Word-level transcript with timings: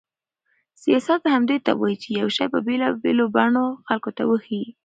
سیاست 0.83 1.21
همدې 1.35 1.57
ته 1.65 1.71
وایي 1.79 1.95
چې 2.03 2.09
یو 2.19 2.27
شی 2.35 2.45
په 2.53 2.59
بېلابېلو 2.67 3.25
بڼو 3.35 3.65
خلکو 3.87 4.09
ته 4.17 4.23
وښيي. 4.29 4.63